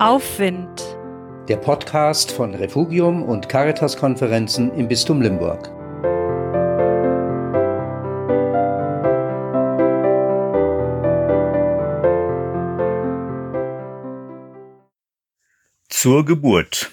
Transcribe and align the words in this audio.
Aufwind. 0.00 0.82
Der 1.46 1.56
Podcast 1.56 2.32
von 2.32 2.52
Refugium 2.52 3.22
und 3.22 3.48
Caritas-Konferenzen 3.48 4.74
im 4.74 4.88
Bistum 4.88 5.22
Limburg. 5.22 5.68
Zur 15.88 16.24
Geburt. 16.24 16.90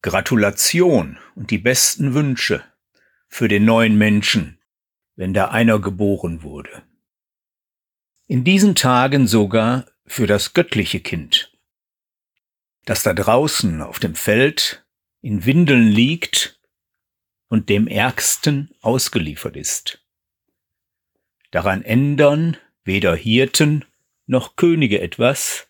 Gratulation 0.00 1.18
und 1.34 1.50
die 1.50 1.58
besten 1.58 2.14
Wünsche 2.14 2.64
für 3.28 3.48
den 3.48 3.66
neuen 3.66 3.98
Menschen, 3.98 4.58
wenn 5.16 5.34
da 5.34 5.48
einer 5.48 5.80
geboren 5.80 6.42
wurde. 6.42 6.82
In 8.26 8.42
diesen 8.42 8.74
Tagen 8.74 9.26
sogar 9.26 9.84
für 10.06 10.26
das 10.26 10.54
göttliche 10.54 11.00
Kind, 11.00 11.52
das 12.84 13.02
da 13.02 13.12
draußen 13.12 13.82
auf 13.82 13.98
dem 13.98 14.14
Feld 14.14 14.86
in 15.20 15.44
Windeln 15.44 15.88
liegt 15.88 16.60
und 17.48 17.68
dem 17.68 17.86
Ärgsten 17.86 18.74
ausgeliefert 18.80 19.56
ist. 19.56 20.04
Daran 21.50 21.82
ändern 21.82 22.56
weder 22.84 23.14
Hirten 23.16 23.84
noch 24.26 24.56
Könige 24.56 25.00
etwas, 25.00 25.68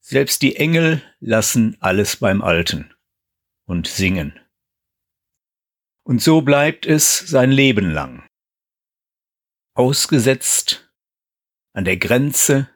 selbst 0.00 0.42
die 0.42 0.56
Engel 0.56 1.02
lassen 1.20 1.78
alles 1.80 2.16
beim 2.16 2.42
Alten 2.42 2.94
und 3.64 3.86
singen. 3.86 4.38
Und 6.02 6.20
so 6.20 6.42
bleibt 6.42 6.84
es 6.84 7.18
sein 7.18 7.50
Leben 7.50 7.90
lang. 7.90 8.28
Ausgesetzt 9.72 10.92
an 11.72 11.86
der 11.86 11.96
Grenze 11.96 12.68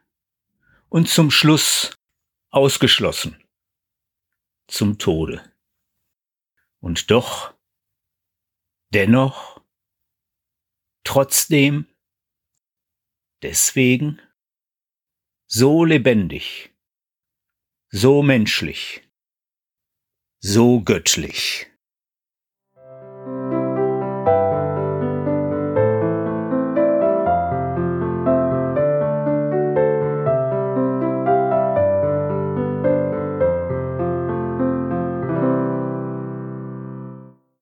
und 0.89 1.09
zum 1.09 1.31
Schluss 1.31 1.97
ausgeschlossen 2.51 3.43
zum 4.69 4.99
Tode. 4.99 5.53
Und 6.81 7.11
doch, 7.11 7.55
dennoch, 8.91 9.61
trotzdem, 11.05 11.87
deswegen, 13.43 14.21
so 15.47 15.85
lebendig, 15.85 16.71
so 17.91 18.23
menschlich, 18.23 19.09
so 20.41 20.83
göttlich. 20.83 21.67